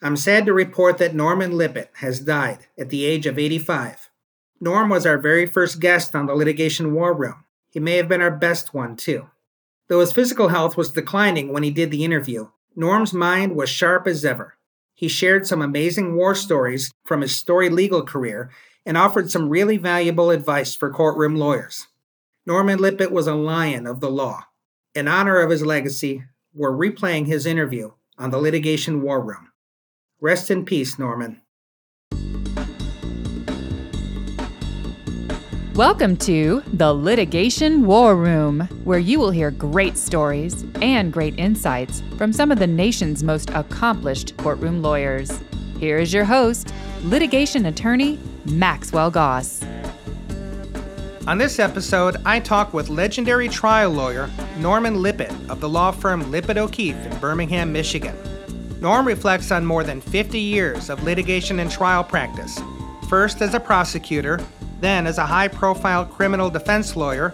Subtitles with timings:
[0.00, 4.10] I'm sad to report that Norman Lippitt has died at the age of 85.
[4.60, 7.44] Norm was our very first guest on the Litigation War Room.
[7.70, 9.28] He may have been our best one, too.
[9.88, 14.06] Though his physical health was declining when he did the interview, Norm's mind was sharp
[14.06, 14.56] as ever.
[14.94, 18.50] He shared some amazing war stories from his storied legal career
[18.86, 21.88] and offered some really valuable advice for courtroom lawyers.
[22.46, 24.44] Norman Lippitt was a lion of the law.
[24.94, 26.22] In honor of his legacy,
[26.54, 29.50] we're replaying his interview on the Litigation War Room.
[30.20, 31.40] Rest in peace, Norman.
[35.76, 42.02] Welcome to the Litigation War Room, where you will hear great stories and great insights
[42.16, 45.40] from some of the nation's most accomplished courtroom lawyers.
[45.78, 46.74] Here is your host,
[47.04, 49.62] litigation attorney Maxwell Goss.
[51.28, 56.24] On this episode, I talk with legendary trial lawyer Norman Lippitt of the law firm
[56.24, 58.16] Lippitt O'Keefe in Birmingham, Michigan.
[58.80, 62.60] Norm reflects on more than 50 years of litigation and trial practice,
[63.08, 64.38] first as a prosecutor,
[64.80, 67.32] then as a high profile criminal defense lawyer,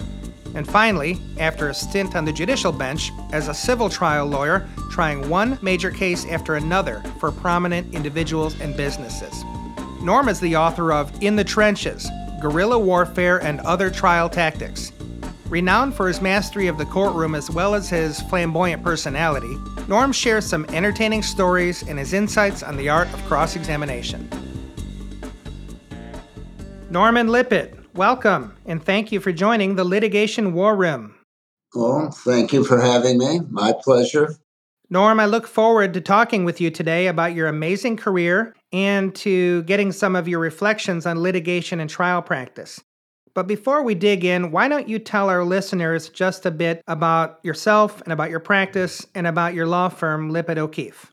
[0.55, 5.29] and finally, after a stint on the judicial bench, as a civil trial lawyer, trying
[5.29, 9.45] one major case after another for prominent individuals and businesses.
[10.01, 12.09] Norm is the author of In the Trenches
[12.41, 14.93] Guerrilla Warfare and Other Trial Tactics.
[15.49, 19.57] Renowned for his mastery of the courtroom as well as his flamboyant personality,
[19.89, 24.29] Norm shares some entertaining stories and his insights on the art of cross examination.
[26.89, 31.15] Norman Lippitt, welcome, and thank you for joining the Litigation War Room.
[31.75, 33.41] Well, thank you for having me.
[33.51, 34.37] My pleasure.
[34.91, 39.63] Norm, I look forward to talking with you today about your amazing career and to
[39.65, 42.81] getting some of your reflections on litigation and trial practice.
[43.35, 47.41] But before we dig in, why don't you tell our listeners just a bit about
[47.43, 51.13] yourself and about your practice and about your law firm, Lippitt O'Keefe?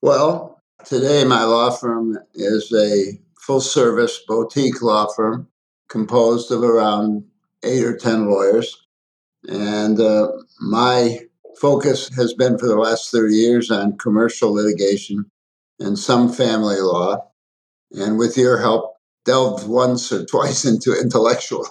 [0.00, 5.46] Well, today my law firm is a full service boutique law firm
[5.88, 7.24] composed of around
[7.62, 8.86] eight or 10 lawyers.
[9.48, 10.28] And uh,
[10.60, 11.18] my
[11.60, 15.30] focus has been for the last 30 years on commercial litigation
[15.78, 17.30] and some family law.
[17.92, 18.97] And with your help,
[19.28, 21.66] delved once or twice into intellectual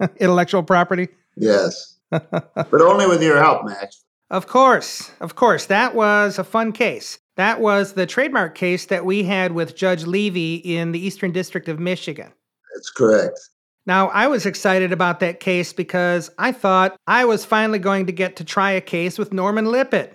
[0.20, 1.08] intellectual property?
[1.36, 1.96] Yes.
[2.10, 4.04] but only with your help, Max.
[4.30, 5.10] Of course.
[5.20, 5.66] Of course.
[5.66, 7.18] That was a fun case.
[7.36, 11.68] That was the trademark case that we had with Judge Levy in the Eastern District
[11.68, 12.32] of Michigan.
[12.74, 13.38] That's correct.
[13.86, 18.12] Now, I was excited about that case because I thought I was finally going to
[18.12, 20.12] get to try a case with Norman Lippitt.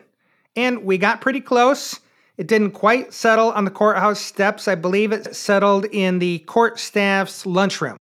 [0.56, 2.00] And we got pretty close.
[2.38, 4.67] It didn't quite settle on the courthouse steps.
[4.67, 7.97] I believe it settled in the court staff's lunchroom.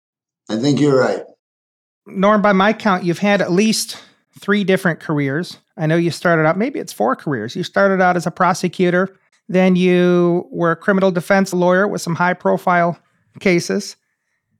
[0.49, 1.23] I think you're right.
[2.07, 4.01] Norm, by my count, you've had at least
[4.39, 5.57] three different careers.
[5.77, 7.55] I know you started out, maybe it's four careers.
[7.55, 9.15] You started out as a prosecutor,
[9.49, 12.97] then you were a criminal defense lawyer with some high profile
[13.39, 13.97] cases.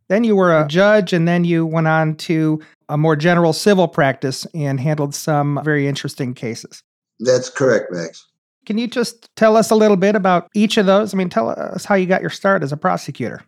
[0.10, 3.88] Then you were a judge, and then you went on to a more general civil
[3.88, 6.84] practice and handled some very interesting cases.
[7.22, 8.28] That's correct, Max.
[8.66, 11.14] Can you just tell us a little bit about each of those?
[11.14, 13.44] I mean, tell us how you got your start as a prosecutor.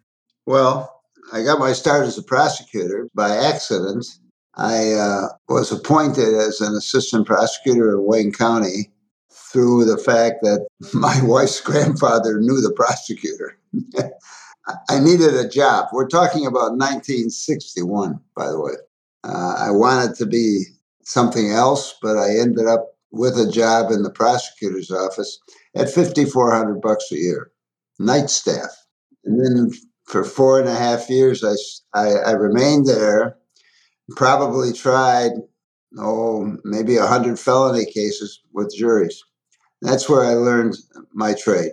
[0.45, 1.01] Well,
[1.31, 4.05] I got my start as a prosecutor by accident.
[4.55, 8.91] I uh, was appointed as an assistant prosecutor in Wayne County
[9.31, 13.57] through the fact that my wife's grandfather knew the prosecutor.
[14.89, 15.87] I needed a job.
[15.91, 18.73] We're talking about 1961, by the way.
[19.23, 20.63] Uh, I wanted to be
[21.03, 25.39] something else, but I ended up with a job in the prosecutor's office
[25.75, 27.51] at 5400 bucks a year
[27.99, 28.71] night staff.
[29.23, 29.71] And then
[30.05, 31.53] for four and a half years i,
[31.97, 33.37] I, I remained there
[34.17, 35.31] probably tried
[35.97, 39.23] oh maybe 100 felony cases with juries.
[39.81, 40.75] That's where i learned
[41.13, 41.71] my trade.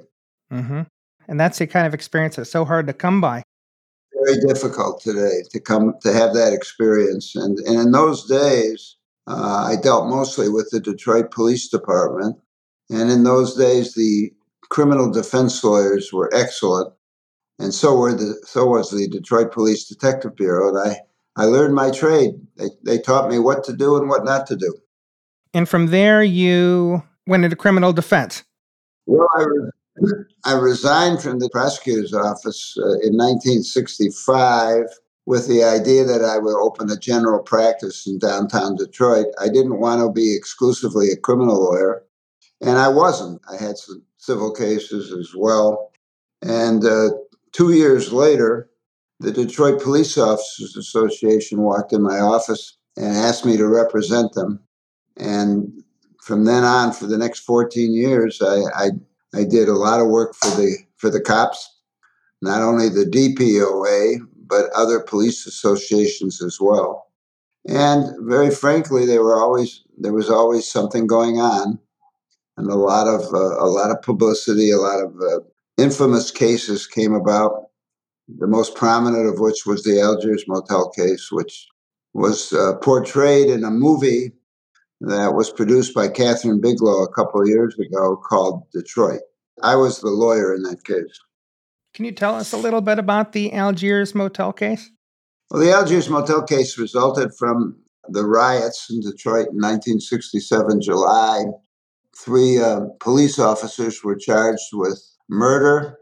[0.52, 0.82] Mm-hmm.
[1.28, 3.42] and that's the kind of experience that's so hard to come by.
[4.26, 7.34] Very difficult today to come to have that experience.
[7.34, 8.96] And, and in those days
[9.30, 12.36] uh, I dealt mostly with the Detroit Police Department.
[12.90, 14.32] And in those days, the
[14.70, 16.92] criminal defense lawyers were excellent.
[17.60, 20.68] And so were the so was the Detroit Police Detective Bureau.
[20.68, 20.96] And I,
[21.36, 22.34] I learned my trade.
[22.56, 24.74] They, they taught me what to do and what not to do.
[25.54, 28.42] And from there, you went into criminal defense.
[29.06, 29.44] Well, I,
[30.44, 34.86] I resigned from the prosecutor's office uh, in 1965
[35.30, 39.26] with the idea that I would open a general practice in downtown Detroit.
[39.40, 42.02] I didn't want to be exclusively a criminal lawyer,
[42.60, 43.40] and I wasn't.
[43.48, 45.92] I had some civil cases as well.
[46.42, 47.10] And uh,
[47.52, 48.70] two years later,
[49.20, 54.58] the Detroit Police Officers Association walked in my office and asked me to represent them.
[55.16, 55.84] And
[56.20, 58.90] from then on, for the next 14 years, I, I,
[59.32, 61.72] I did a lot of work for the for the cops,
[62.42, 67.06] not only the DPOA but other police associations as well.
[67.66, 71.78] And very frankly, they were always there was always something going on,
[72.56, 75.40] and a lot of uh, a lot of publicity, a lot of uh,
[75.76, 77.66] infamous cases came about.
[78.38, 81.66] The most prominent of which was the Algiers motel case, which
[82.14, 84.32] was uh, portrayed in a movie
[85.00, 89.22] that was produced by Kathryn Bigelow a couple of years ago called Detroit.
[89.62, 91.18] I was the lawyer in that case.
[91.94, 94.90] Can you tell us a little bit about the Algiers motel case?
[95.50, 97.76] Well, the Algiers motel case resulted from
[98.08, 101.44] the riots in Detroit in 1967, July.
[102.16, 105.96] Three uh, police officers were charged with murder.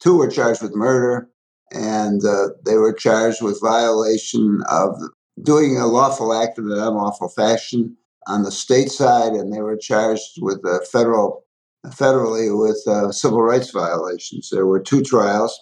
[0.00, 1.28] Two were charged with murder,
[1.72, 4.96] and uh, they were charged with violation of
[5.42, 7.96] doing a lawful act in an unlawful fashion
[8.26, 11.43] on the state side, and they were charged with a federal
[11.90, 14.50] federally with uh, civil rights violations.
[14.50, 15.58] There were two trials.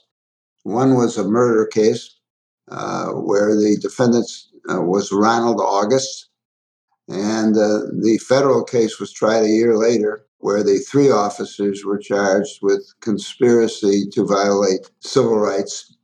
[0.64, 2.14] One was a murder case
[2.70, 4.30] uh, where the defendant
[4.70, 6.28] uh, was Ronald August,
[7.08, 11.98] and uh, the federal case was tried a year later, where the three officers were
[11.98, 15.96] charged with conspiracy to violate civil rights.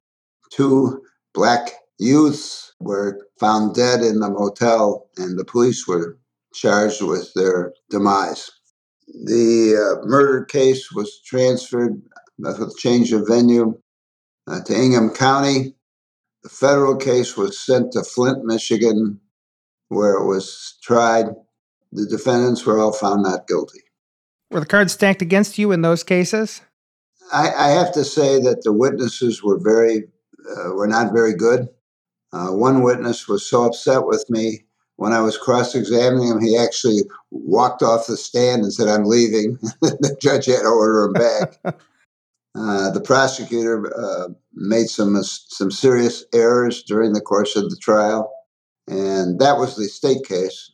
[0.50, 1.02] Two
[1.34, 6.18] black youths were found dead in the motel, and the police were
[6.52, 8.50] charged with their demise.
[9.08, 12.00] The uh, murder case was transferred
[12.38, 13.80] with change of venue
[14.46, 15.74] uh, to Ingham County.
[16.42, 19.20] The federal case was sent to Flint, Michigan,
[19.88, 21.26] where it was tried.
[21.92, 23.80] The defendants were all found not guilty.
[24.50, 26.62] Were the cards stacked against you in those cases?
[27.32, 30.04] I, I have to say that the witnesses were very
[30.48, 31.68] uh, were not very good.
[32.32, 34.64] Uh, one witness was so upset with me
[34.98, 39.04] when I was cross examining him, he actually walked off the stand and said, I'm
[39.04, 39.52] leaving.
[39.80, 41.58] the judge had to order him back.
[42.56, 48.28] uh, the prosecutor uh, made some, some serious errors during the course of the trial,
[48.88, 50.72] and that was the state case.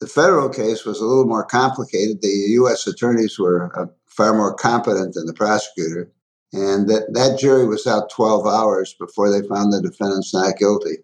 [0.00, 2.22] The federal case was a little more complicated.
[2.22, 2.86] The U.S.
[2.86, 6.08] attorneys were uh, far more competent than the prosecutor,
[6.52, 10.98] and that, that jury was out 12 hours before they found the defendants not guilty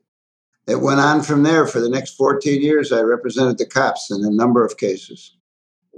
[0.67, 2.93] it went on from there for the next 14 years.
[2.93, 5.37] I represented the cops in a number of cases,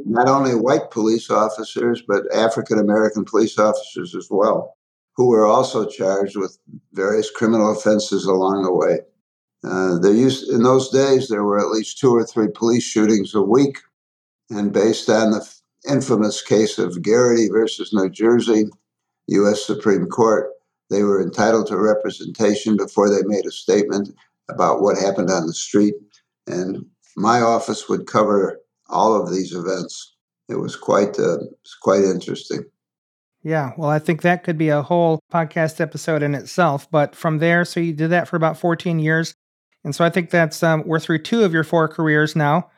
[0.06, 4.76] not only white police officers, but African American police officers as well,
[5.16, 6.58] who were also charged with
[6.92, 9.00] various criminal offenses along the way.
[9.64, 13.34] Uh, there used in those days there were at least two or three police shootings
[13.34, 13.78] a week,
[14.50, 15.54] and based on the
[15.88, 18.64] infamous case of Garrity versus New Jersey,
[19.28, 19.64] U.S.
[19.64, 20.50] Supreme Court,
[20.90, 24.10] they were entitled to representation before they made a statement
[24.48, 25.94] about what happened on the street.
[26.46, 26.84] And
[27.16, 30.16] my office would cover all of these events.
[30.48, 31.38] It was quite uh,
[31.82, 32.64] quite interesting.
[33.42, 36.90] Yeah, well, I think that could be a whole podcast episode in itself.
[36.90, 39.34] But from there, so you did that for about 14 years.
[39.84, 42.70] And so I think that's, um, we're through two of your four careers now.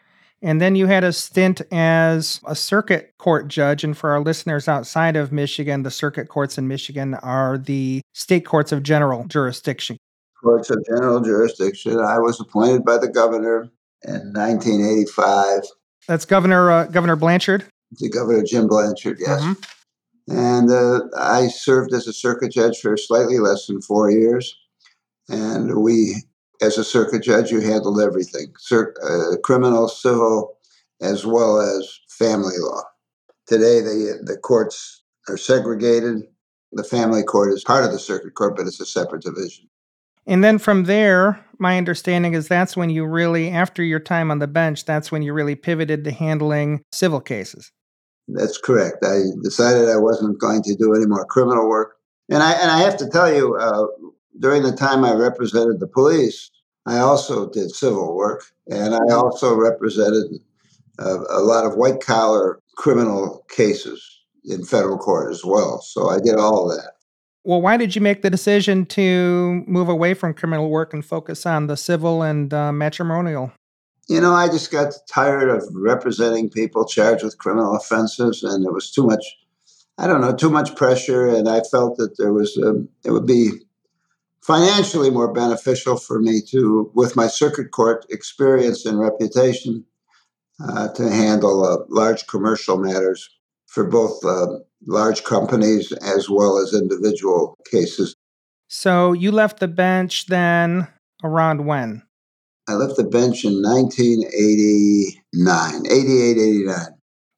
[0.43, 3.85] And then you had a stint as a circuit court judge.
[3.85, 8.45] And for our listeners outside of Michigan, the circuit courts in Michigan are the state
[8.45, 9.97] courts of general jurisdiction
[10.47, 11.99] courts of general jurisdiction.
[11.99, 13.69] I was appointed by the governor
[14.05, 15.63] in 1985.
[16.07, 17.65] That's Governor uh, Governor Blanchard.
[17.99, 19.43] The Governor Jim Blanchard, yes.
[19.43, 20.39] Mm-hmm.
[20.39, 24.57] And uh, I served as a circuit judge for slightly less than four years.
[25.29, 26.15] And we,
[26.63, 30.59] as a circuit judge, you handled everything Cir- uh, criminal, civil,
[31.01, 32.83] as well as family law.
[33.49, 36.23] Today, the, the courts are segregated.
[36.71, 39.69] The family court is part of the circuit court, but it's a separate division.
[40.27, 44.41] And then from there, my understanding is that's when you really, after your time on
[44.41, 47.71] the bench, that's when you really pivoted to handling civil cases.
[48.29, 49.05] That's correct.
[49.05, 51.97] I decided I wasn't going to do any more criminal work.
[52.29, 53.87] And I, and I have to tell you, uh,
[54.41, 56.51] during the time I represented the police,
[56.87, 58.45] I also did civil work.
[58.69, 60.25] And I also represented
[60.99, 64.05] uh, a lot of white collar criminal cases
[64.45, 65.81] in federal court as well.
[65.81, 66.93] So I did all of that.
[67.47, 71.47] Well, why did you make the decision to move away from criminal work and focus
[71.47, 73.53] on the civil and uh, matrimonial?
[74.09, 78.73] You know, I just got tired of representing people charged with criminal offenses, and it
[78.73, 79.25] was too much.
[79.97, 83.13] I don't know, too much pressure, and I felt that there was a, um, it
[83.13, 83.51] would be
[84.43, 89.85] financially more beneficial for me to, with my circuit court experience and reputation,
[90.69, 93.31] uh, to handle uh, large commercial matters
[93.67, 98.15] for both uh, large companies as well as individual cases.
[98.69, 100.89] So you left the bench then
[101.23, 102.03] around when?
[102.69, 106.87] I left the bench in 1989, 88, 89.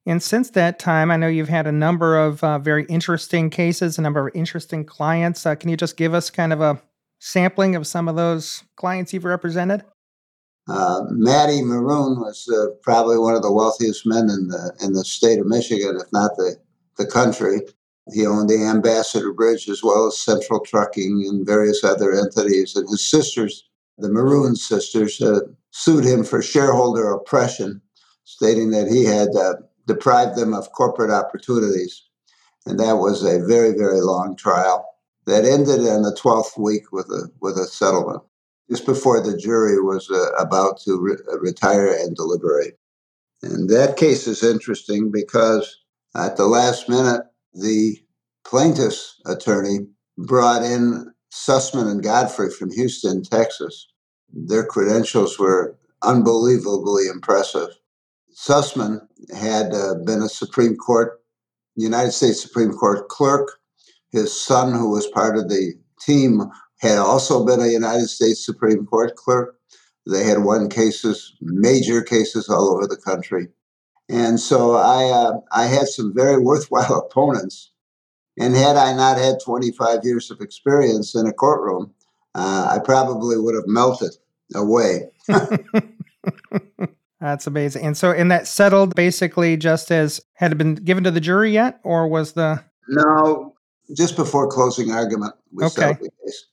[0.07, 3.99] And since that time, I know you've had a number of uh, very interesting cases,
[3.99, 5.45] a number of interesting clients.
[5.45, 6.81] Uh, can you just give us kind of a
[7.19, 9.83] sampling of some of those clients you've represented?
[10.67, 15.03] Uh, Matty Moroun was uh, probably one of the wealthiest men in the in the
[15.03, 16.55] state of Michigan, if not the
[16.99, 17.61] the country.
[18.13, 22.75] He owned the Ambassador Bridge as well as Central Trucking and various other entities.
[22.75, 25.39] And his sisters, the Moroun sisters, uh,
[25.71, 27.81] sued him for shareholder oppression,
[28.25, 29.55] stating that he had uh,
[29.87, 32.03] deprived them of corporate opportunities.
[32.65, 34.85] And that was a very, very long trial
[35.25, 38.21] that ended in the 12th week with a, with a settlement,
[38.69, 42.79] just before the jury was uh, about to re- uh, retire and deliberate.
[43.43, 45.78] And that case is interesting because
[46.15, 47.21] at the last minute,
[47.53, 47.97] the
[48.45, 49.87] plaintiff's attorney
[50.17, 53.87] brought in Susman and Godfrey from Houston, Texas.
[54.33, 57.69] Their credentials were unbelievably impressive.
[58.35, 59.01] Susman
[59.35, 61.21] had uh, been a Supreme Court,
[61.75, 63.59] United States Supreme Court clerk.
[64.11, 66.41] His son, who was part of the team,
[66.79, 69.55] had also been a United States Supreme Court clerk.
[70.09, 73.49] They had won cases, major cases all over the country.
[74.09, 77.71] And so I, uh, I had some very worthwhile opponents.
[78.39, 81.93] And had I not had 25 years of experience in a courtroom,
[82.35, 84.15] uh, I probably would have melted
[84.55, 85.09] away.
[87.21, 87.85] That's amazing.
[87.85, 91.51] And so, and that settled basically just as had it been given to the jury
[91.51, 93.55] yet, or was the no
[93.95, 95.33] just before closing argument?
[95.51, 95.73] We okay.
[95.73, 96.45] settled the case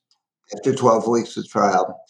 [0.56, 2.00] after 12 weeks of trial.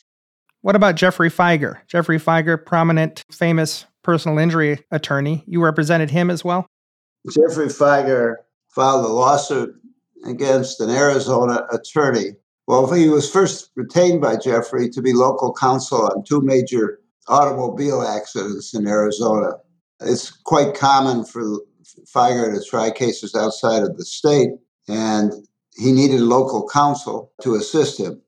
[0.62, 1.78] What about Jeffrey Fieger?
[1.86, 5.42] Jeffrey Fieger, prominent, famous personal injury attorney.
[5.48, 6.70] You represented him as well?
[7.28, 8.36] Jeffrey Fieger
[8.68, 9.74] filed a lawsuit
[10.24, 12.36] against an Arizona attorney.
[12.68, 18.02] Well, he was first retained by Jeffrey to be local counsel on two major automobile
[18.02, 19.54] accidents in Arizona.
[20.00, 21.42] It's quite common for
[22.14, 24.50] Fieger to try cases outside of the state,
[24.86, 25.32] and
[25.76, 28.22] he needed local counsel to assist him.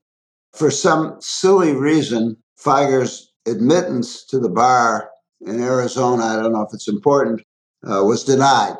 [0.53, 5.09] For some silly reason, Fieger's admittance to the bar
[5.41, 7.41] in Arizona, I don't know if it's important,
[7.83, 8.75] uh, was denied.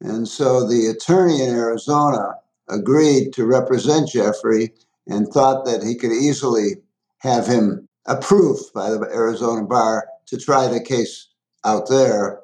[0.00, 2.34] And so the attorney in Arizona
[2.68, 4.72] agreed to represent Jeffrey
[5.06, 6.76] and thought that he could easily
[7.18, 11.28] have him approved by the Arizona bar to try the case
[11.64, 12.40] out there.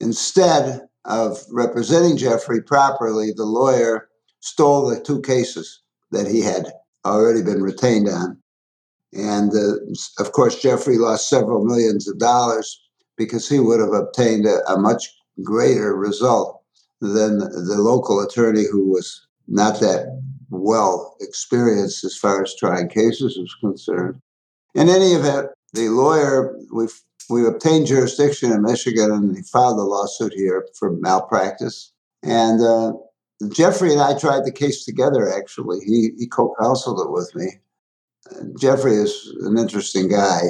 [0.00, 4.08] Instead of representing Jeffrey properly, the lawyer
[4.40, 6.72] stole the two cases that he had
[7.04, 8.36] already been retained on.
[9.12, 12.80] And uh, of course, Jeffrey lost several millions of dollars
[13.16, 15.08] because he would have obtained a, a much
[15.42, 16.62] greater result
[17.00, 23.38] than the local attorney who was not that well experienced as far as trying cases
[23.38, 24.20] was concerned.
[24.74, 26.86] In any event, the lawyer, we
[27.28, 31.92] we obtained jurisdiction in Michigan and he filed a lawsuit here for malpractice.
[32.22, 32.92] And uh,
[33.48, 35.78] Jeffrey and I tried the case together, actually.
[35.80, 37.60] He, he co counseled it with me.
[38.58, 40.42] Jeffrey is an interesting guy,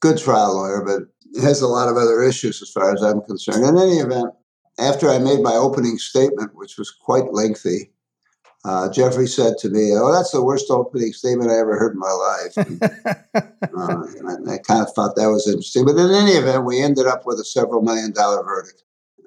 [0.00, 3.64] good trial lawyer, but has a lot of other issues as far as I'm concerned.
[3.64, 4.32] In any event,
[4.78, 7.90] after I made my opening statement, which was quite lengthy,
[8.64, 12.00] uh, Jeffrey said to me, "Oh, that's the worst opening statement I ever heard in
[12.00, 15.84] my life." and, uh, and I, I, kind of thought that was interesting.
[15.84, 18.82] But in any event, we ended up with a several million dollar verdict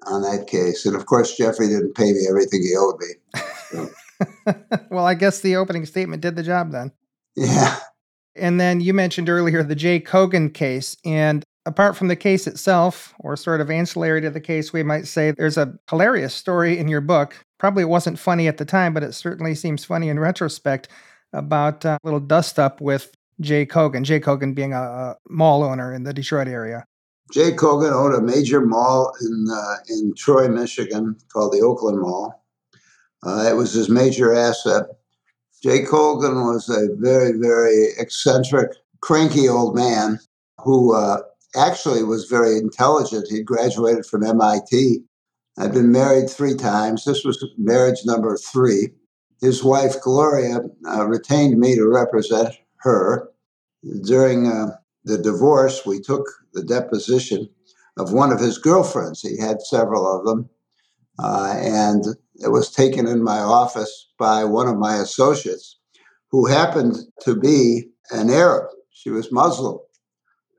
[0.07, 3.41] on that case, and of course, Jeffrey didn't pay me everything he owed me.
[3.71, 3.89] So.
[4.91, 6.91] well, I guess the opening statement did the job then.
[7.39, 7.77] Yeah.
[8.35, 10.97] And then you mentioned earlier the Jay Kogan case.
[11.05, 15.07] And apart from the case itself, or sort of ancillary to the case, we might
[15.07, 17.35] say there's a hilarious story in your book.
[17.57, 20.89] Probably it wasn't funny at the time, but it certainly seems funny in retrospect
[21.33, 24.03] about a little dust up with Jay Kogan.
[24.03, 26.85] Jay Kogan being a, a mall owner in the Detroit area.
[27.31, 32.43] Jay Kogan owned a major mall in uh, in Troy, Michigan, called the Oakland Mall.
[33.23, 34.85] Uh, it was his major asset.
[35.61, 40.19] Jay Kogan was a very, very eccentric, cranky old man
[40.63, 41.19] who uh,
[41.55, 43.27] actually was very intelligent.
[43.29, 45.03] He graduated from MIT.
[45.57, 47.03] I'd been married three times.
[47.03, 48.89] This was marriage number three.
[49.41, 53.29] His wife, Gloria, uh, retained me to represent her.
[54.03, 54.71] During uh,
[55.03, 57.49] the divorce, we took the deposition
[57.97, 59.21] of one of his girlfriends.
[59.21, 60.49] He had several of them.
[61.21, 62.05] Uh, and
[62.41, 65.77] it was taken in my office by one of my associates
[66.31, 68.69] who happened to be an Arab.
[68.91, 69.79] She was Muslim.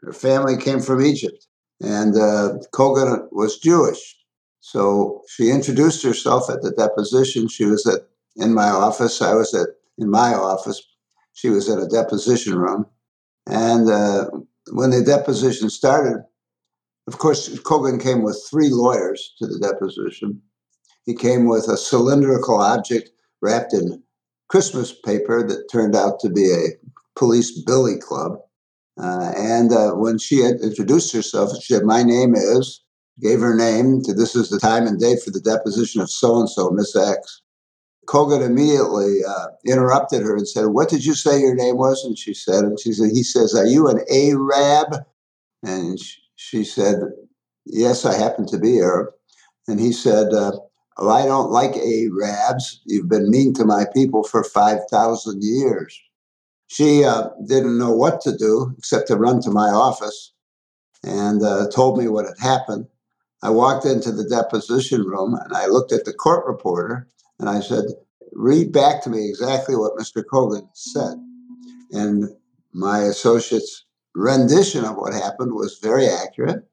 [0.03, 1.47] Her family came from Egypt,
[1.83, 4.17] and uh, Kogan was Jewish.
[4.61, 7.49] So she introduced herself at the deposition.
[7.49, 8.03] She was at
[8.37, 9.23] in my office.
[9.23, 9.69] I was at
[9.99, 10.83] in my office.
[11.35, 12.87] She was at a deposition room,
[13.47, 14.27] and uh,
[14.73, 16.19] when the deposition started,
[17.09, 20.43] Of course, Kogan came with three lawyers to the deposition.
[21.11, 23.11] He came with a cylindrical object
[23.43, 24.01] wrapped in
[24.49, 26.69] Christmas paper that turned out to be a
[27.17, 28.39] police billy club.
[28.97, 32.85] Uh, and uh, when she had introduced herself, she said, My name is,
[33.21, 36.39] gave her name to this is the time and date for the deposition of so
[36.39, 37.43] and so, Miss X.
[38.07, 42.05] Kogan immediately uh, interrupted her and said, What did you say your name was?
[42.05, 45.03] And she said, and she said, He says, Are you an Arab?
[45.65, 47.01] And she, she said,
[47.67, 49.09] Yes, I happen to be Arab.
[49.67, 50.53] And he said, uh,
[50.99, 52.81] I don't like Arabs.
[52.85, 55.99] You've been mean to my people for 5,000 years.
[56.67, 60.33] She uh, didn't know what to do except to run to my office
[61.03, 62.87] and uh, told me what had happened.
[63.43, 67.61] I walked into the deposition room and I looked at the court reporter and I
[67.61, 67.85] said,
[68.33, 70.23] Read back to me exactly what Mr.
[70.23, 71.17] Kogan said.
[71.91, 72.29] And
[72.73, 76.65] my associate's rendition of what happened was very accurate.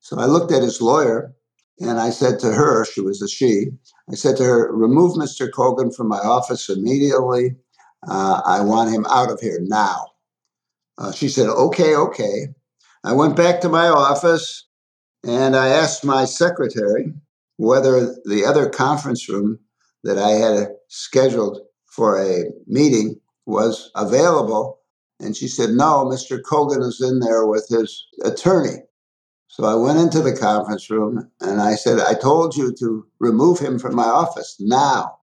[0.00, 1.35] So I looked at his lawyer
[1.80, 3.66] and I said to her, she was a she,
[4.10, 5.50] I said to her, remove Mr.
[5.50, 7.56] Kogan from my office immediately.
[8.08, 10.06] Uh, I want him out of here now.
[10.98, 12.48] Uh, she said, okay, okay.
[13.04, 14.66] I went back to my office
[15.24, 17.12] and I asked my secretary
[17.58, 19.58] whether the other conference room
[20.04, 24.80] that I had scheduled for a meeting was available.
[25.20, 26.40] And she said, no, Mr.
[26.40, 28.82] Kogan is in there with his attorney.
[29.56, 33.58] So I went into the conference room and I said, I told you to remove
[33.58, 35.16] him from my office now.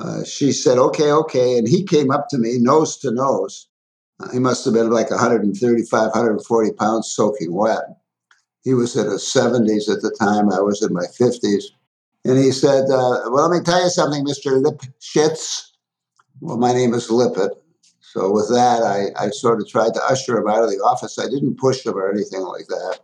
[0.00, 1.58] Uh, she said, okay, okay.
[1.58, 3.68] And he came up to me nose to nose.
[4.18, 7.82] Uh, he must have been like 135, 140 pounds soaking wet.
[8.62, 10.50] He was in his 70s at the time.
[10.50, 11.64] I was in my 50s.
[12.24, 14.62] And he said, uh, Well, let me tell you something, Mr.
[14.62, 15.72] Lipschitz.
[16.40, 17.50] Well, my name is Lippitt.
[18.00, 21.18] So with that, I, I sort of tried to usher him out of the office.
[21.18, 23.00] I didn't push him or anything like that.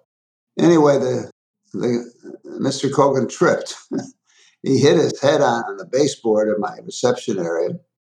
[0.59, 1.31] Anyway, the,
[1.73, 2.13] the
[2.61, 2.91] Mr.
[2.91, 3.77] Kogan tripped.
[4.63, 7.71] he hit his head on, the baseboard in my reception area.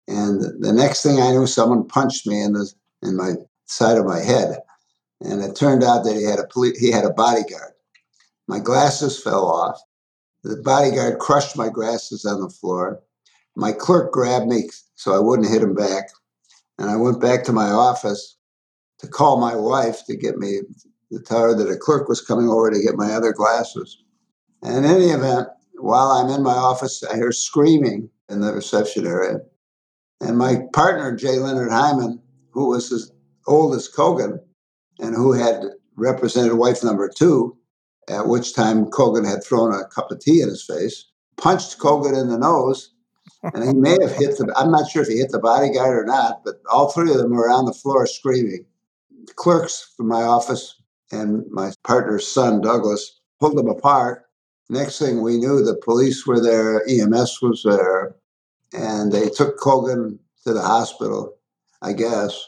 [0.08, 3.34] And the next thing I knew, someone punched me in the in my
[3.66, 4.60] side of my head.
[5.22, 7.74] And it turned out that he had a poli- he had a bodyguard.
[8.48, 9.80] My glasses fell off.
[10.44, 13.02] The bodyguard crushed my glasses on the floor.
[13.56, 16.10] My clerk grabbed me so I wouldn't hit him back.
[16.78, 18.38] And I went back to my office
[19.00, 20.60] to call my wife to get me
[21.12, 24.04] to tell her that a clerk was coming over to get my other glasses.
[24.64, 29.06] And in any event, while I'm in my office, I hear screaming in the reception
[29.06, 29.40] area.
[30.22, 33.12] And my partner, Jay Leonard Hyman, who was as
[33.48, 34.40] old as Kogan
[35.00, 35.64] and who had
[35.96, 37.58] represented wife number two,
[38.08, 41.06] at which time Kogan had thrown a cup of tea in his face,
[41.38, 42.92] punched Kogan in the nose.
[43.44, 46.06] And he may have hit the, I'm not sure if he hit the bodyguard or
[46.06, 48.66] not, but all three of them were on the floor screaming.
[49.26, 54.26] The clerks from my office and my partner's son, Douglas, pulled them apart.
[54.70, 58.16] Next thing we knew, the police were there, EMS was there,
[58.74, 61.36] and they took Kogan to the hospital,
[61.82, 62.40] I guess.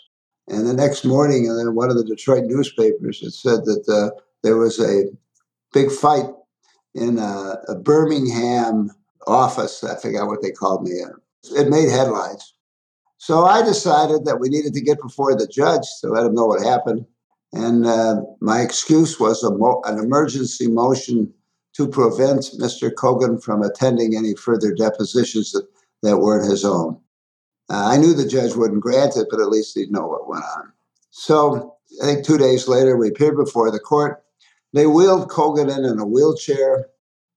[0.47, 4.57] And the next morning, in one of the Detroit newspapers, it said that uh, there
[4.57, 5.05] was a
[5.73, 6.25] big fight
[6.95, 8.89] in a, a, Birmingham
[9.27, 9.83] office.
[9.83, 10.91] I forgot what they called me.
[11.51, 12.53] It made headlines.
[13.17, 16.45] So I decided that we needed to get before the judge to let him know
[16.45, 17.05] what happened.
[17.53, 21.33] And uh, my excuse was mo- an emergency motion
[21.75, 22.91] to prevent Mr.
[22.91, 25.67] Kogan from attending any further depositions that,
[26.03, 26.99] that weren't his own.
[27.69, 30.43] Uh, I knew the judge wouldn't grant it, but at least he'd know what went
[30.57, 30.71] on.
[31.11, 34.23] So I think two days later, we appeared before the court.
[34.73, 36.87] They wheeled Kogan in in a wheelchair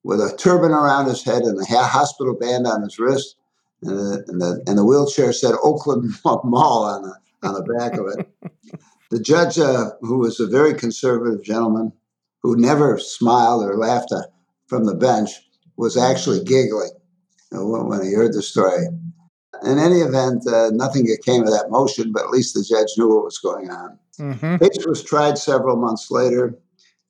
[0.02, 3.36] with a turban around his head and a hospital band on his wrist.
[3.82, 7.94] And the, and the, and the wheelchair said Oakland Mall on the, on the back
[7.94, 8.80] of it.
[9.10, 11.92] The judge, uh, who was a very conservative gentleman
[12.42, 14.22] who never smiled or laughed uh,
[14.66, 15.30] from the bench,
[15.76, 16.92] was actually giggling
[17.50, 18.86] when he heard the story.
[19.64, 23.08] In any event, uh, nothing came of that motion, but at least the judge knew
[23.08, 23.98] what was going on.
[24.18, 24.56] Mm-hmm.
[24.56, 26.58] Case was tried several months later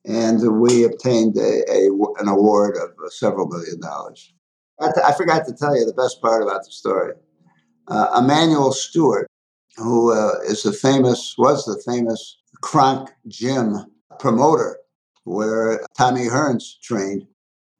[0.05, 4.33] and we obtained a, a, an award of several million dollars.
[4.79, 7.13] I, forgot to tell you the best part about the story.
[7.87, 9.27] Uh, Emanuel Steward,
[9.77, 13.77] who uh, is the famous, was the famous Kronk Gym
[14.19, 14.77] promoter,
[15.23, 17.25] where Tommy Hearns trained,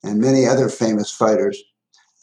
[0.03, 1.61] and many other famous fighters,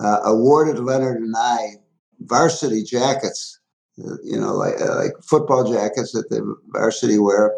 [0.00, 1.74] uh, awarded Leonard and I
[2.20, 3.60] varsity jackets,
[3.96, 7.52] you know, like, uh, like football jackets that the varsity wear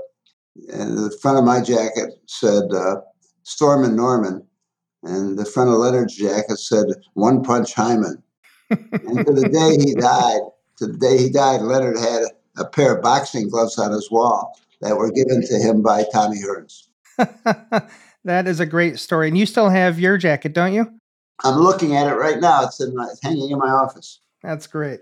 [0.73, 2.97] and the front of my jacket said uh,
[3.43, 4.47] Stormin' Norman,
[5.03, 8.23] and the front of Leonard's jacket said One Punch Hyman.
[8.71, 10.41] and to the day he died,
[10.81, 12.25] to the day he died, Leonard had
[12.57, 16.39] a pair of boxing gloves on his wall that were given to him by Tommy
[16.39, 16.89] Hearns.
[18.25, 19.29] That is a great story.
[19.29, 20.87] And you still have your jacket, don't you?
[21.43, 22.65] I'm looking at it right now.
[22.65, 24.21] It's, in my, it's hanging in my office.
[24.43, 25.01] That's great.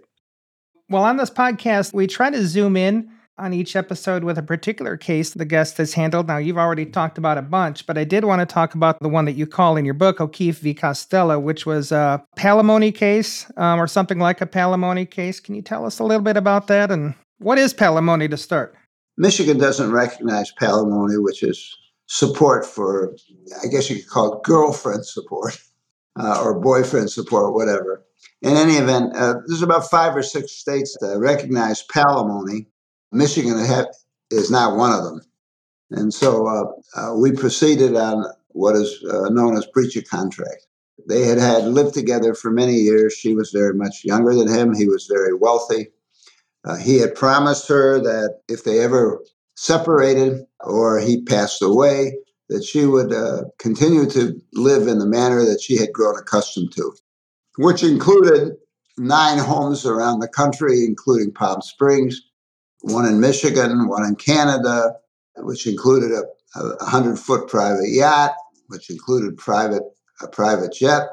[0.89, 4.97] Well, on this podcast, we try to zoom in on each episode with a particular
[4.97, 6.27] case the guest has handled.
[6.27, 9.09] Now, you've already talked about a bunch, but I did want to talk about the
[9.09, 10.75] one that you call in your book, O'Keefe v.
[10.75, 15.41] Costello, which was a palimony case um, or something like a palimony case.
[15.41, 16.91] Can you tell us a little bit about that?
[16.91, 18.75] And what is palimony to start?
[19.17, 23.15] Michigan doesn't recognize palimony, which is support for,
[23.63, 25.59] I guess you could call it girlfriend support
[26.21, 28.05] uh, or boyfriend support, whatever.
[28.43, 32.67] In any event, uh, there's about five or six states that recognize palimony.
[33.13, 33.57] Michigan
[34.31, 35.21] is not one of them.
[35.91, 40.67] And so uh, uh, we proceeded on what is uh, known as breach of contract.
[41.09, 43.15] They had had lived together for many years.
[43.15, 44.75] She was very much younger than him.
[44.75, 45.89] He was very wealthy.
[46.65, 49.23] Uh, he had promised her that if they ever
[49.55, 52.19] separated or he passed away,
[52.49, 56.73] that she would uh, continue to live in the manner that she had grown accustomed
[56.73, 56.93] to,
[57.59, 58.57] which included
[58.97, 62.21] nine homes around the country, including Palm Springs,
[62.83, 64.95] one in Michigan, one in Canada,
[65.37, 66.25] which included a,
[66.61, 68.35] a hundred foot private yacht,
[68.69, 69.83] which included private
[70.21, 71.09] a private jet,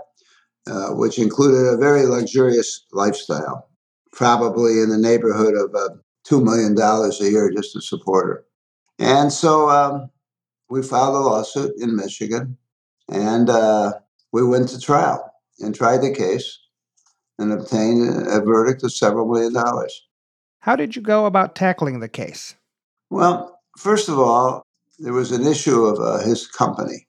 [0.67, 3.69] uh, which included a very luxurious lifestyle,
[4.11, 5.89] probably in the neighborhood of uh,
[6.23, 8.45] two million dollars a year just to support her.
[8.97, 10.09] And so um,
[10.69, 12.57] we filed a lawsuit in Michigan,
[13.09, 13.93] and uh,
[14.31, 16.59] we went to trial and tried the case
[17.37, 20.04] and obtained a verdict of several million dollars.
[20.65, 22.55] How did you go about tackling the case?
[23.11, 24.65] Well, first of all,
[24.97, 27.05] there was an issue of uh, his company.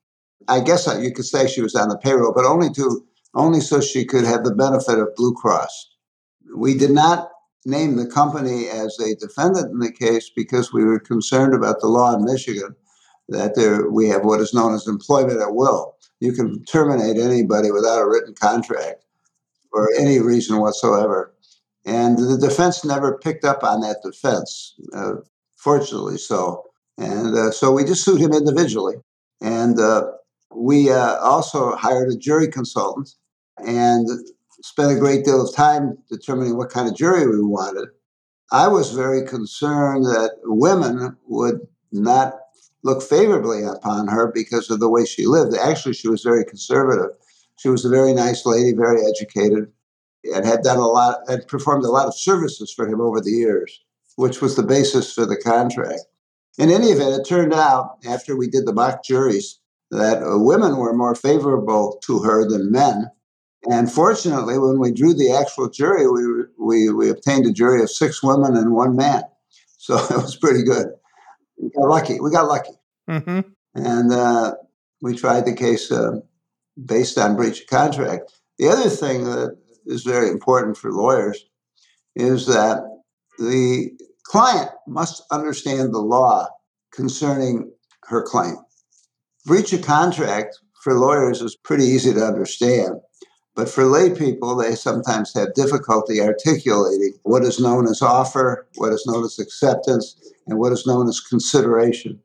[0.47, 3.81] I guess you could say she was on the payroll, but only to only so
[3.81, 5.89] she could have the benefit of Blue Cross.
[6.55, 7.31] We did not
[7.65, 11.89] name the company as a defendant in the case because we were concerned about the
[11.89, 12.77] law in Michigan
[13.31, 15.97] that there we have what is known as employment at will.
[16.21, 19.07] You can terminate anybody without a written contract
[19.71, 21.33] for any reason whatsoever.
[21.87, 25.15] And the defense never picked up on that defense, uh,
[25.57, 26.65] fortunately so.
[26.99, 28.97] And uh, so we just sued him individually.
[29.41, 30.11] And uh,
[30.55, 33.11] we uh, also hired a jury consultant
[33.65, 34.09] and
[34.63, 37.89] spent a great deal of time determining what kind of jury we wanted.
[38.51, 41.61] I was very concerned that women would
[41.93, 42.35] not
[42.83, 45.57] look favorably upon her because of the way she lived.
[45.57, 47.11] Actually, she was very conservative.
[47.57, 49.73] She was a very nice lady, very educated,
[50.35, 53.31] and had done a lot, had performed a lot of services for him over the
[53.31, 53.81] years,
[54.17, 56.03] which was the basis for the contract.
[56.59, 59.59] In any event, it turned out after we did the mock juries
[59.91, 63.11] that uh, women were more favorable to her than men.
[63.69, 67.91] And fortunately, when we drew the actual jury, we, we, we obtained a jury of
[67.91, 69.23] six women and one man.
[69.79, 70.89] So it was pretty good.
[71.61, 72.21] We got lucky.
[72.21, 72.75] We got lucky.
[73.09, 73.41] Mm-hmm.
[73.75, 74.55] And uh,
[75.03, 76.21] we tried the case uh,
[76.83, 78.33] based on breach of contract.
[78.59, 79.57] The other thing that
[79.87, 81.45] is very important for lawyers
[82.15, 82.83] is that
[83.39, 83.91] the
[84.25, 86.49] client must understand the law
[86.93, 87.71] concerning
[88.05, 88.57] her claim.
[89.45, 93.01] Breach of contract for lawyers is pretty easy to understand,
[93.55, 98.93] but for lay people, they sometimes have difficulty articulating what is known as offer, what
[98.93, 102.21] is known as acceptance, and what is known as consideration.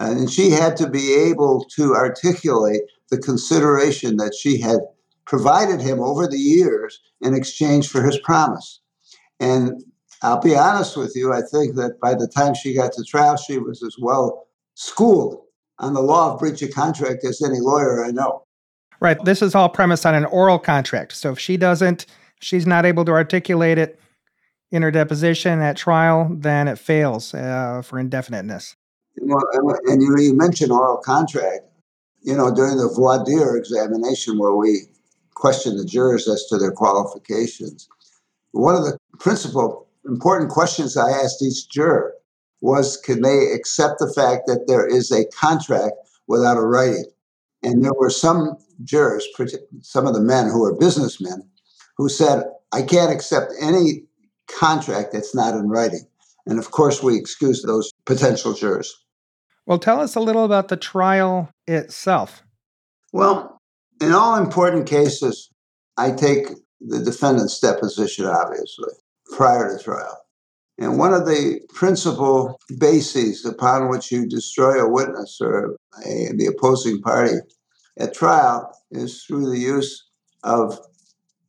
[0.00, 4.80] And she had to be able to articulate the consideration that she had
[5.28, 8.80] provided him over the years in exchange for his promise.
[9.38, 9.84] And
[10.22, 13.36] I'll be honest with you, I think that by the time she got to trial,
[13.36, 15.42] she was as well schooled
[15.78, 18.42] on the law of breach of contract as any lawyer I know.
[19.00, 19.22] Right.
[19.24, 21.12] This is all premised on an oral contract.
[21.12, 22.06] So if she doesn't,
[22.40, 24.00] she's not able to articulate it
[24.72, 28.76] in her deposition at trial, then it fails uh, for indefiniteness.
[29.20, 29.42] Well,
[29.86, 31.64] and you, you mentioned oral contract.
[32.22, 34.88] You know, during the voir dire examination, where we
[35.38, 37.88] question the jurors as to their qualifications.
[38.52, 42.14] One of the principal important questions I asked each juror
[42.60, 45.94] was can they accept the fact that there is a contract
[46.26, 47.04] without a writing?
[47.62, 49.26] And there were some jurors,
[49.82, 51.42] some of the men who are businessmen,
[51.96, 54.02] who said, I can't accept any
[54.48, 56.06] contract that's not in writing.
[56.46, 58.96] And of course, we excused those potential jurors.
[59.66, 62.42] Well, tell us a little about the trial itself.
[63.12, 63.57] Well,
[64.00, 65.50] in all important cases,
[65.96, 66.48] I take
[66.80, 68.92] the defendant's deposition, obviously,
[69.36, 70.18] prior to trial.
[70.78, 76.46] And one of the principal bases upon which you destroy a witness or a, the
[76.46, 77.34] opposing party
[77.98, 80.06] at trial is through the use
[80.44, 80.78] of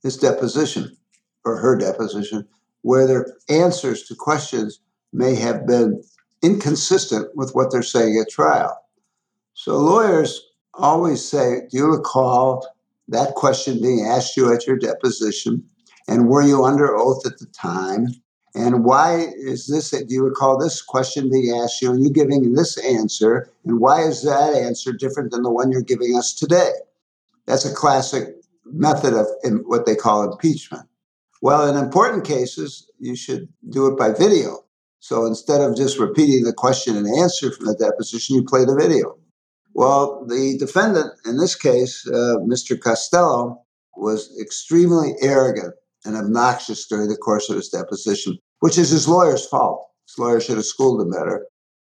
[0.02, 0.96] his deposition
[1.44, 2.46] or her deposition,
[2.82, 4.80] where their answers to questions
[5.12, 6.02] may have been
[6.42, 8.76] inconsistent with what they're saying at trial.
[9.54, 10.49] So lawyers
[10.80, 12.66] always say, Do you recall
[13.08, 15.64] that question being asked you at your deposition?
[16.08, 18.08] And were you under oath at the time?
[18.54, 22.52] And why is this, do you recall this question being asked you and you giving
[22.54, 23.48] this answer?
[23.64, 26.72] And why is that answer different than the one you're giving us today?
[27.46, 29.26] That's a classic method of
[29.66, 30.88] what they call impeachment.
[31.42, 34.64] Well, in important cases, you should do it by video.
[34.98, 38.74] So instead of just repeating the question and answer from the deposition, you play the
[38.74, 39.16] video.
[39.74, 42.78] Well, the defendant in this case, uh, Mr.
[42.78, 43.62] Costello,
[43.96, 49.46] was extremely arrogant and obnoxious during the course of his deposition, which is his lawyer's
[49.46, 49.86] fault.
[50.06, 51.46] His lawyer should have schooled him better.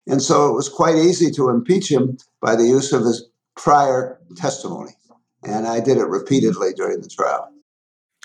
[0.08, 4.20] And so it was quite easy to impeach him by the use of his prior
[4.36, 4.92] testimony.
[5.44, 7.50] And I did it repeatedly during the trial.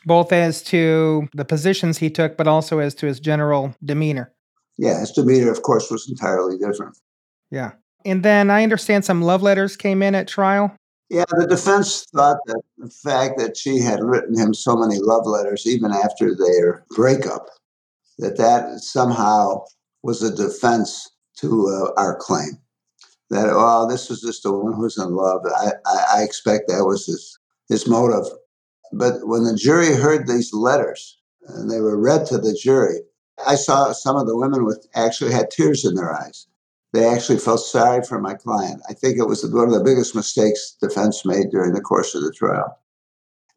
[0.05, 4.33] Both as to the positions he took, but also as to his general demeanor.
[4.77, 6.97] Yeah, his demeanor, of course, was entirely different.
[7.51, 7.73] Yeah.
[8.05, 10.75] And then I understand some love letters came in at trial.
[11.11, 15.27] Yeah, the defense thought that the fact that she had written him so many love
[15.27, 17.49] letters, even after their breakup,
[18.19, 19.65] that that somehow
[20.03, 22.59] was a defense to uh, our claim.
[23.31, 25.43] That oh, this was just a woman who's in love.
[25.47, 28.27] I, I, I expect that was his his motive.
[28.93, 33.01] But when the jury heard these letters and they were read to the jury,
[33.47, 36.48] I saw some of the women with actually had tears in their eyes
[36.93, 38.83] they actually felt sorry for my client.
[38.89, 42.23] I think it was one of the biggest mistakes defense made during the course of
[42.23, 42.79] the trial.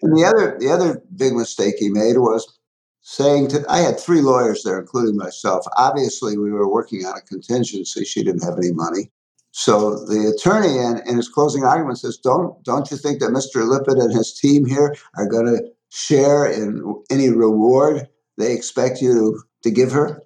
[0.01, 2.59] And the other, the other big mistake he made was
[3.01, 5.65] saying to I had three lawyers there, including myself.
[5.77, 8.03] Obviously, we were working on a contingency.
[8.03, 9.11] She didn't have any money.
[9.51, 13.67] So the attorney in, in his closing argument says, Don't don't you think that Mr.
[13.67, 19.13] Lippitt and his team here are going to share in any reward they expect you
[19.13, 20.23] to, to give her?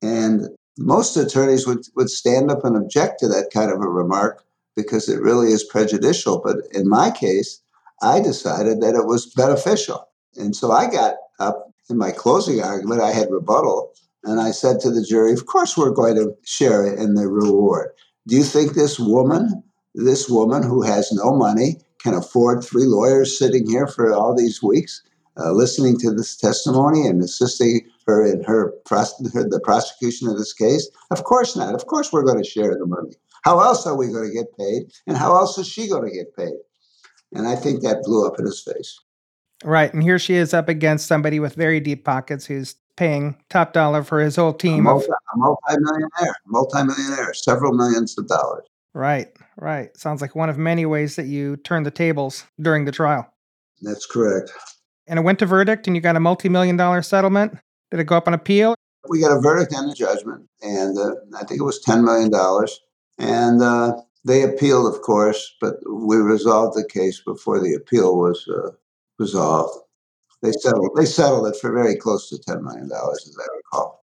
[0.00, 0.48] And
[0.84, 4.44] most attorneys would, would stand up and object to that kind of a remark
[4.76, 6.40] because it really is prejudicial.
[6.44, 7.60] But in my case,
[8.02, 10.08] I decided that it was beneficial.
[10.36, 13.92] And so I got up in my closing argument, I had rebuttal,
[14.24, 17.90] and I said to the jury, Of course, we're going to share in the reward.
[18.26, 19.62] Do you think this woman,
[19.94, 24.62] this woman who has no money, can afford three lawyers sitting here for all these
[24.62, 25.02] weeks?
[25.36, 30.52] uh, listening to this testimony and assisting her in her, her the prosecution of this
[30.52, 30.88] case?
[31.10, 31.74] Of course not.
[31.74, 33.14] Of course, we're going to share the money.
[33.42, 34.92] How else are we going to get paid?
[35.06, 36.58] And how else is she going to get paid?
[37.32, 38.98] And I think that blew up in his face.
[39.64, 39.92] Right.
[39.92, 44.02] And here she is up against somebody with very deep pockets who's paying top dollar
[44.02, 44.80] for his whole team.
[44.80, 48.64] A, multi, of, a multi-millionaire, multi-millionaire, several millions of dollars.
[48.94, 49.96] Right, right.
[49.96, 53.32] Sounds like one of many ways that you turn the tables during the trial.
[53.80, 54.52] That's correct
[55.06, 57.58] and it went to verdict and you got a multi-million dollar settlement
[57.92, 58.74] did it go up on appeal?
[59.08, 62.30] We got a verdict and a judgment and uh, i think it was $10 million
[63.18, 68.46] and uh, they appealed of course but we resolved the case before the appeal was
[68.48, 68.70] uh,
[69.18, 69.78] resolved.
[70.42, 74.04] They settled they settled it for very close to $10 million as i recall.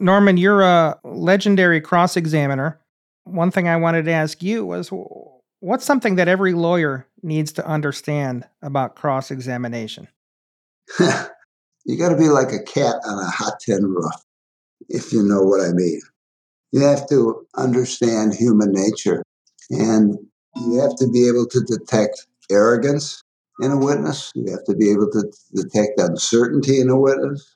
[0.00, 2.80] Norman you're a legendary cross-examiner.
[3.24, 4.90] One thing i wanted to ask you was
[5.60, 10.08] what's something that every lawyer needs to understand about cross examination?
[11.84, 14.12] you got to be like a cat on a hot tin roof,
[14.88, 16.00] if you know what I mean.
[16.72, 19.22] You have to understand human nature
[19.70, 20.18] and
[20.56, 23.22] you have to be able to detect arrogance
[23.60, 24.32] in a witness.
[24.34, 27.54] You have to be able to detect uncertainty in a witness.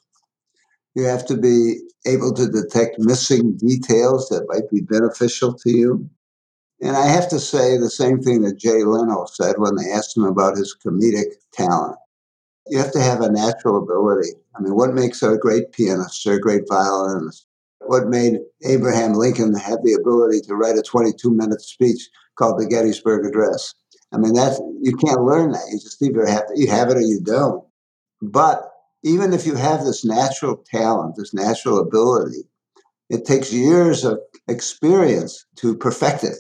[0.95, 6.09] You have to be able to detect missing details that might be beneficial to you.
[6.81, 10.17] And I have to say the same thing that Jay Leno said when they asked
[10.17, 11.97] him about his comedic talent.
[12.71, 14.31] You have to have a natural ability.
[14.57, 17.47] I mean, what makes a great pianist or a great violinist?
[17.81, 22.67] What made Abraham Lincoln have the ability to write a 22 minute speech called the
[22.67, 23.75] Gettysburg Address?
[24.13, 25.69] I mean, that's, you can't learn that.
[25.71, 27.65] You just either have you have it or you don't.
[28.23, 28.71] But
[29.05, 32.49] even if you have this natural talent, this natural ability,
[33.11, 36.37] it takes years of experience to perfect it.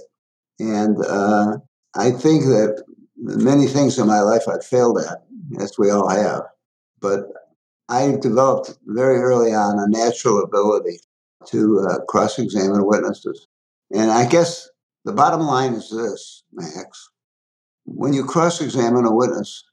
[0.58, 1.58] And uh,
[1.94, 2.82] I think that
[3.16, 5.22] many things in my life I've failed at,
[5.61, 6.42] as we all have.
[7.00, 7.28] But
[7.88, 11.00] I developed very early on a natural ability
[11.46, 13.46] to uh, cross examine witnesses.
[13.94, 14.68] And I guess
[15.04, 17.08] the bottom line is this, Max.
[17.84, 19.64] When you cross examine a witness,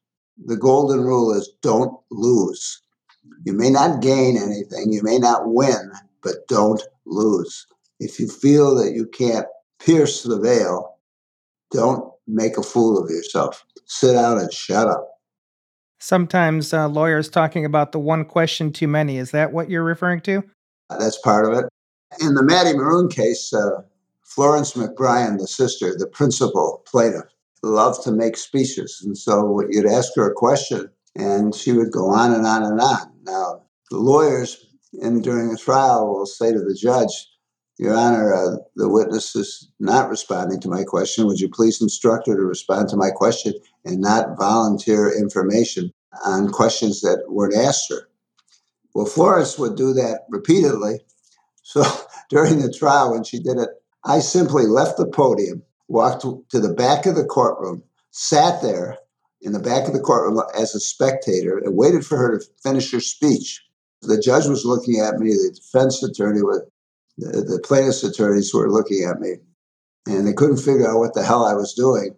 [0.46, 2.82] the golden rule is don't lose.
[3.44, 5.92] You may not gain anything, you may not win,
[6.24, 7.66] but don't lose.
[8.00, 9.48] If you feel that you can't
[9.80, 10.98] pierce the veil.
[11.72, 13.66] Don't make a fool of yourself.
[13.86, 15.15] Sit down and shut up.
[16.00, 19.18] Sometimes uh, lawyers talking about the one question too many.
[19.18, 20.44] Is that what you're referring to?
[20.90, 21.66] Uh, that's part of it.
[22.22, 23.82] In the Mattie Moroun case, uh,
[24.24, 27.26] Florence McBrien, the sister, the principal plaintiff,
[27.64, 29.02] loved to make speeches.
[29.04, 32.80] And so you'd ask her a question and she would go on and on and
[32.80, 33.12] on.
[33.24, 34.66] Now, the lawyers
[35.02, 37.28] in during a trial will say to the judge,
[37.78, 41.26] Your Honor, uh, the witness is not responding to my question.
[41.28, 43.54] Would you please instruct her to respond to my question
[43.86, 45.92] and not volunteer information
[46.26, 48.10] on questions that weren't asked her?
[48.96, 51.02] Well, Flores would do that repeatedly.
[51.64, 51.84] So
[52.30, 53.70] during the trial, when she did it,
[54.06, 58.98] I simply left the podium, walked to the back of the courtroom, sat there
[59.42, 62.92] in the back of the courtroom as a spectator, and waited for her to finish
[62.92, 63.62] her speech.
[64.02, 66.62] The judge was looking at me, the defense attorney, was,
[67.18, 69.36] the, the plaintiff's attorneys were looking at me,
[70.08, 72.16] and they couldn't figure out what the hell I was doing.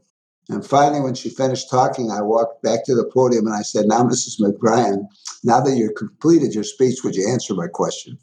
[0.49, 3.85] And finally, when she finished talking, I walked back to the podium and I said,
[3.85, 4.39] Now, Mrs.
[4.39, 5.05] McBrien,
[5.43, 8.17] now that you've completed your speech, would you answer my question?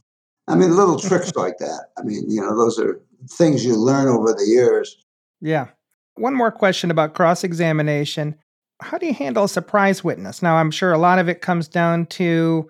[0.49, 1.87] I mean, little tricks like that.
[1.99, 4.97] I mean, you know, those are things you learn over the years.
[5.41, 5.69] Yeah.
[6.15, 8.37] One more question about cross examination.
[8.81, 10.43] How do you handle a surprise witness?
[10.43, 12.69] Now, I'm sure a lot of it comes down to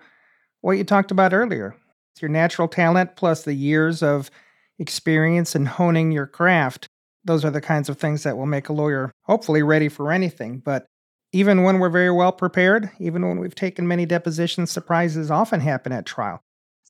[0.61, 1.75] what you talked about earlier
[2.15, 4.31] it's your natural talent plus the years of
[4.79, 6.87] experience and honing your craft.
[7.25, 10.59] Those are the kinds of things that will make a lawyer hopefully ready for anything.
[10.59, 10.85] But
[11.31, 15.91] even when we're very well prepared, even when we've taken many depositions, surprises often happen
[15.91, 16.41] at trial.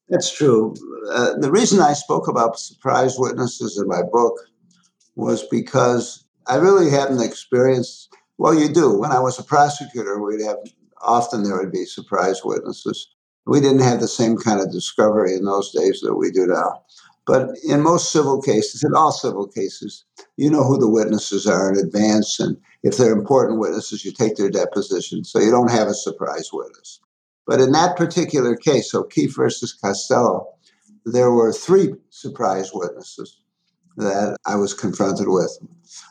[0.10, 0.76] That's true.
[1.12, 4.36] Uh, the reason I spoke about surprise witnesses in my book
[5.16, 8.10] was because I really hadn't experienced.
[8.38, 8.94] Well, you do.
[8.94, 10.58] When I was a prosecutor, we'd have
[11.02, 13.08] often there would be surprise witnesses.
[13.48, 16.84] We didn't have the same kind of discovery in those days that we do now.
[17.26, 20.06] But in most civil cases, in all civil cases,
[20.38, 22.40] you know who the witnesses are in advance.
[22.40, 25.24] And if they're important witnesses, you take their deposition.
[25.24, 27.00] So you don't have a surprise witness.
[27.48, 30.48] But in that particular case, O'Keefe versus Costello,
[31.06, 33.40] there were three surprise witnesses
[33.98, 35.58] that I was confronted with.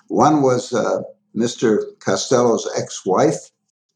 [0.09, 1.03] One was uh,
[1.37, 1.99] Mr.
[2.01, 3.51] Costello's ex wife,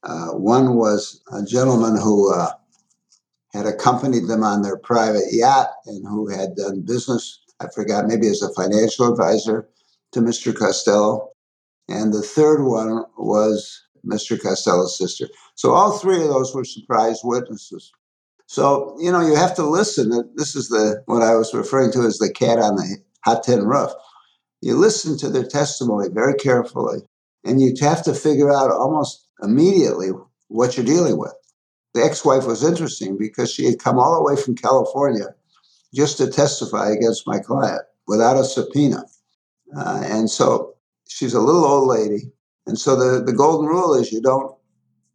[0.05, 2.53] uh, one was a gentleman who uh,
[3.53, 8.29] had accompanied them on their private yacht and who had done business, I forgot, maybe
[8.29, 9.69] as a financial advisor
[10.13, 10.57] to Mr.
[10.57, 11.31] Costello.
[11.89, 14.41] And the third one was Mr.
[14.41, 15.29] Costello's sister.
[15.55, 17.93] So all three of those were surprise witnesses.
[18.47, 20.11] So, you know, you have to listen.
[20.37, 23.67] This is the what I was referring to as the cat on the hot tin
[23.67, 23.93] roof.
[24.63, 27.01] You listen to their testimony very carefully,
[27.45, 30.09] and you have to figure out almost immediately
[30.49, 31.35] what you're dealing with.
[31.99, 35.35] The ex wife was interesting because she had come all the way from California
[35.93, 39.03] just to testify against my client without a subpoena.
[39.77, 40.77] Uh, and so
[41.09, 42.31] she's a little old lady.
[42.69, 44.55] And so the, the golden rule is you don't,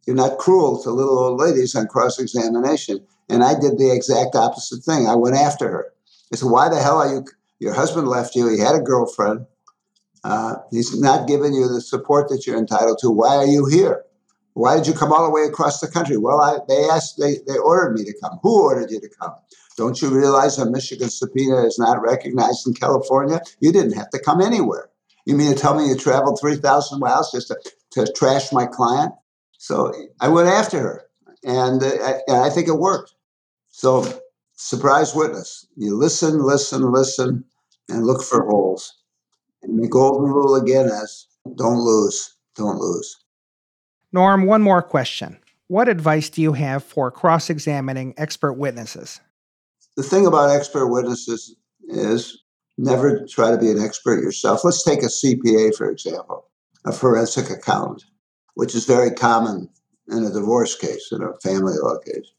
[0.06, 2.98] you're not cruel to little old ladies on cross examination.
[3.30, 5.06] And I did the exact opposite thing.
[5.06, 5.86] I went after her.
[6.34, 7.24] I said, Why the hell are you?
[7.60, 8.46] Your husband left you.
[8.48, 9.46] He had a girlfriend.
[10.22, 13.10] Uh, he's not giving you the support that you're entitled to.
[13.10, 14.03] Why are you here?
[14.54, 16.16] Why did you come all the way across the country?
[16.16, 18.38] Well, I, they asked, they, they ordered me to come.
[18.42, 19.34] Who ordered you to come?
[19.76, 23.40] Don't you realize a Michigan subpoena is not recognized in California?
[23.60, 24.90] You didn't have to come anywhere.
[25.26, 27.58] You mean to tell me you traveled 3,000 miles just to,
[27.92, 29.12] to trash my client?
[29.58, 31.04] So I went after her,
[31.42, 33.14] and, uh, I, and I think it worked.
[33.70, 34.06] So,
[34.54, 35.66] surprise witness.
[35.76, 37.44] You listen, listen, listen,
[37.88, 38.94] and look for holes.
[39.62, 43.23] And the golden rule again is don't lose, don't lose.
[44.14, 45.38] Norm, one more question.
[45.66, 49.20] What advice do you have for cross examining expert witnesses?
[49.96, 51.56] The thing about expert witnesses
[51.88, 52.44] is
[52.78, 54.62] never try to be an expert yourself.
[54.62, 56.46] Let's take a CPA, for example,
[56.84, 58.04] a forensic accountant,
[58.54, 59.68] which is very common
[60.08, 62.30] in a divorce case, in a family law case.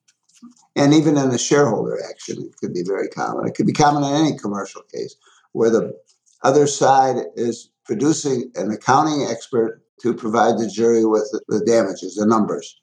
[0.77, 3.47] And even in a shareholder action, it could be very common.
[3.47, 5.17] It could be common in any commercial case
[5.51, 5.93] where the
[6.41, 12.25] other side is producing an accounting expert to provide the jury with the damages, the
[12.25, 12.79] numbers.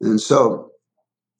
[0.00, 0.70] And so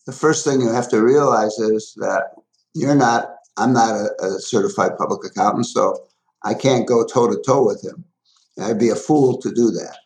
[0.06, 2.30] the first thing you have to realize is that
[2.74, 6.06] you're not, I'm not a, a certified public accountant, so
[6.42, 8.04] I can't go toe to toe with him.
[8.60, 9.96] I'd be a fool to do that.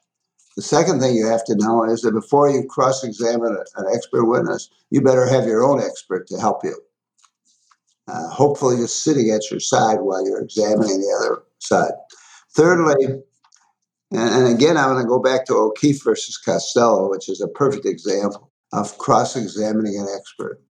[0.57, 4.24] The second thing you have to know is that before you cross examine an expert
[4.24, 6.76] witness, you better have your own expert to help you.
[8.07, 11.93] Uh, hopefully, just sitting at your side while you're examining the other side.
[12.53, 13.22] Thirdly,
[14.15, 17.49] and, and again, I'm going to go back to O'Keefe versus Costello, which is a
[17.49, 20.62] perfect example of cross examining an expert.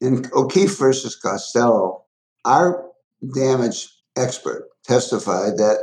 [0.00, 2.04] In O'Keefe versus Costello,
[2.44, 2.84] our
[3.34, 5.78] damage expert testified that,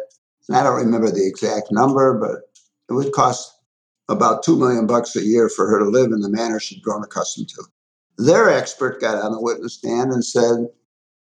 [0.52, 2.50] I don't remember the exact number, but
[2.90, 3.54] it would cost
[4.10, 7.04] about two million bucks a year for her to live in the manner she'd grown
[7.04, 7.64] accustomed to.
[8.18, 10.68] Their expert got on the witness stand and said,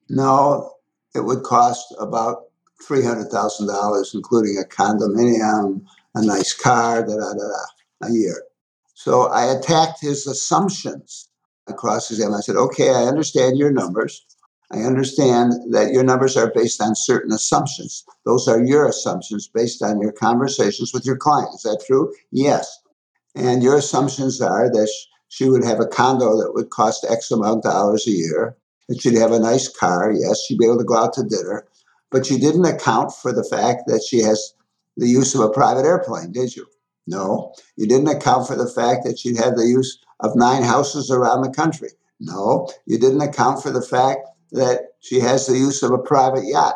[0.10, 0.74] no,
[1.16, 2.44] it would cost about
[2.88, 5.82] $300,000, including a condominium
[6.16, 8.44] a nice car, da da da da, a year.
[8.94, 11.30] So I attacked his assumptions
[11.68, 12.34] across exam.
[12.34, 14.26] I said, okay, I understand your numbers.
[14.72, 18.04] I understand that your numbers are based on certain assumptions.
[18.26, 21.54] Those are your assumptions based on your conversations with your client.
[21.54, 22.12] Is that true?
[22.32, 22.80] Yes.
[23.36, 24.90] And your assumptions are that
[25.28, 28.58] she would have a condo that would cost X amount of dollars a year,
[28.88, 30.14] that she'd have a nice car.
[30.14, 31.68] Yes, she'd be able to go out to dinner.
[32.12, 34.54] But you didn't account for the fact that she has
[34.98, 36.66] the use of a private airplane, did you?
[37.08, 37.54] No.
[37.76, 41.42] You didn't account for the fact that she'd have the use of nine houses around
[41.42, 41.90] the country.
[42.20, 42.68] No.
[42.86, 46.76] You didn't account for the fact that she has the use of a private yacht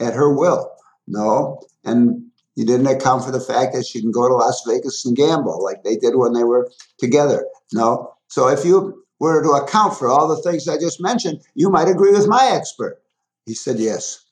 [0.00, 0.70] at her will.
[1.06, 1.60] No.
[1.84, 2.24] And
[2.56, 5.62] you didn't account for the fact that she can go to Las Vegas and gamble
[5.62, 7.46] like they did when they were together.
[7.72, 8.14] No.
[8.28, 11.88] So if you were to account for all the things I just mentioned, you might
[11.88, 13.02] agree with my expert.
[13.46, 14.23] He said, yes.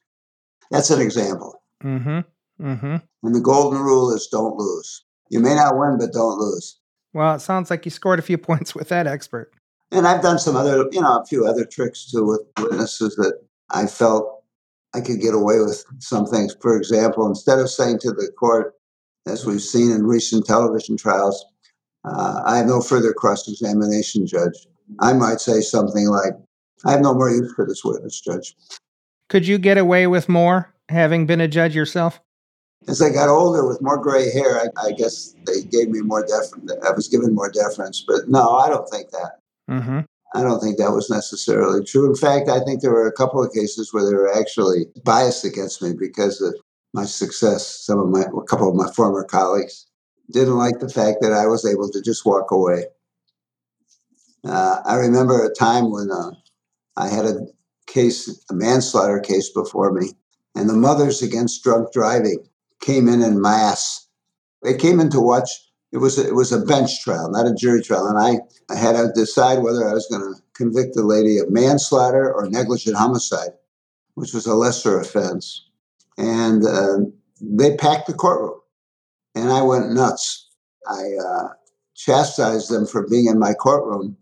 [0.73, 1.63] That's an example.
[1.85, 2.21] Mm-hmm.
[2.67, 2.97] Mm-hmm.
[3.23, 5.05] And the golden rule is don't lose.
[5.29, 6.79] You may not win, but don't lose.
[7.13, 9.53] Well, it sounds like you scored a few points with that expert.
[9.91, 13.39] And I've done some other, you know, a few other tricks too with witnesses that
[13.71, 14.43] I felt
[14.95, 16.57] I could get away with some things.
[16.61, 18.75] For example, instead of saying to the court,
[19.27, 21.45] as we've seen in recent television trials,
[22.05, 24.67] uh, I have no further cross examination, Judge.
[25.01, 26.33] I might say something like,
[26.85, 28.57] I have no more use for this witness, Judge.
[29.33, 32.21] Could you get away with more having been a judge yourself?
[32.87, 36.21] As I got older with more gray hair, I, I guess they gave me more
[36.21, 36.71] deference.
[36.87, 39.39] I was given more deference, but no, I don't think that.
[39.71, 40.01] Mm-hmm.
[40.35, 42.11] I don't think that was necessarily true.
[42.11, 45.47] In fact, I think there were a couple of cases where they were actually biased
[45.47, 46.55] against me because of
[46.93, 47.67] my success.
[47.67, 49.87] Some of my, a couple of my former colleagues
[50.31, 52.85] didn't like the fact that I was able to just walk away.
[54.45, 56.33] Uh, I remember a time when uh,
[56.99, 57.47] I had a
[57.87, 60.11] case, a manslaughter case before me,
[60.55, 62.39] and the Mothers Against Drunk Driving
[62.81, 64.07] came in in mass.
[64.63, 65.51] They came in to watch
[65.93, 68.77] it was a, it was a bench trial, not a jury trial, and I, I
[68.77, 72.97] had to decide whether I was going to convict the lady of manslaughter or negligent
[72.97, 73.51] homicide,
[74.15, 75.67] which was a lesser offense.
[76.17, 77.11] And uh,
[77.43, 78.59] they packed the courtroom,
[79.35, 80.49] and I went nuts.
[80.89, 81.49] I uh,
[81.95, 84.17] chastised them for being in my courtroom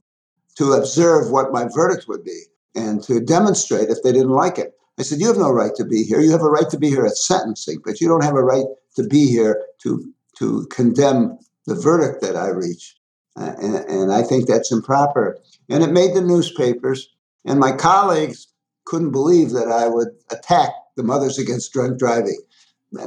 [0.56, 2.42] to observe what my verdict would be
[2.74, 4.74] and to demonstrate if they didn't like it.
[4.98, 6.20] I said, You have no right to be here.
[6.20, 8.66] You have a right to be here at sentencing, but you don't have a right
[8.96, 12.96] to be here to, to condemn the verdict that I reach.
[13.36, 15.38] Uh, and, and I think that's improper.
[15.68, 17.08] And it made the newspapers,
[17.44, 18.48] and my colleagues
[18.84, 22.40] couldn't believe that I would attack the Mothers Against Drunk Driving.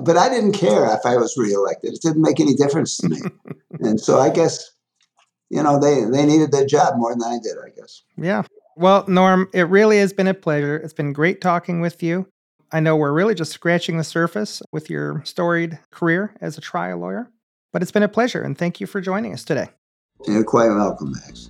[0.02, 1.94] But I didn't care if I was reelected.
[1.94, 3.20] It didn't make any difference to me.
[3.82, 4.72] and so I guess,
[5.50, 8.02] you know, they, they needed their job more than I did, I guess.
[8.18, 8.44] Yeah.
[8.76, 10.78] Well, Norm, it really has been a pleasure.
[10.78, 12.28] It's been great talking with you.
[12.72, 16.98] I know we're really just scratching the surface with your storied career as a trial
[16.98, 17.30] lawyer.
[17.72, 19.70] But it's been a pleasure, and thank you for joining us today.
[20.26, 21.50] You're quite welcome, Max.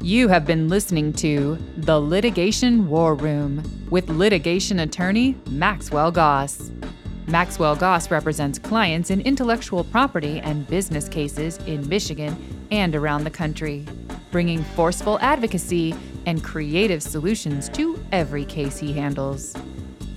[0.00, 6.70] You have been listening to The Litigation War Room with litigation attorney Maxwell Goss.
[7.28, 12.36] Maxwell Goss represents clients in intellectual property and business cases in Michigan
[12.70, 13.86] and around the country,
[14.32, 15.94] bringing forceful advocacy
[16.26, 19.54] and creative solutions to every case he handles.